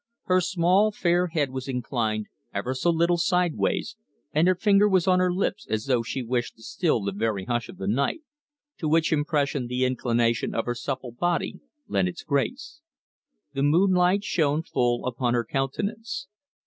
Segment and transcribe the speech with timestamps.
[0.23, 3.97] Her small fair head was inclined ever so little sideways
[4.33, 7.45] and her finger was on her lips as though she wished to still the very
[7.45, 8.21] hush of night,
[8.79, 12.81] to which impression the inclination of her supple body lent its grace.
[13.53, 16.25] The moonlight shone full upon her countenance.